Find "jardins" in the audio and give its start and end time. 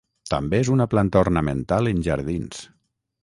2.09-2.65